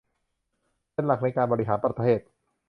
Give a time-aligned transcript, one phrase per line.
[0.93, 2.19] เป็นหลักในการบริหารประเทศ